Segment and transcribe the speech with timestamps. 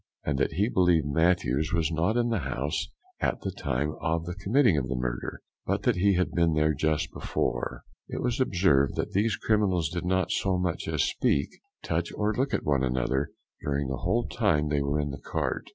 [0.23, 2.87] And that he believed Mathews was not in the house
[3.19, 7.11] at the time of the committing the murder, but that he had been there just
[7.13, 7.83] before.
[8.07, 11.49] It was observed that these criminals did not so much as speak,
[11.83, 13.29] touch, or look at one another,
[13.61, 15.67] during the whole time they were in the cart.